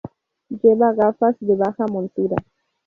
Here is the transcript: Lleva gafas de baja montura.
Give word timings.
Lleva 0.49 0.93
gafas 0.93 1.35
de 1.39 1.55
baja 1.55 1.85
montura. 1.85 2.37